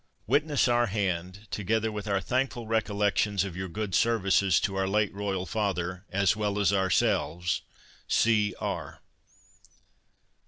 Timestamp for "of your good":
3.43-3.93